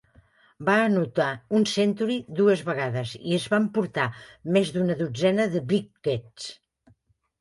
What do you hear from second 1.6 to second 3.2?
'century' dues vegades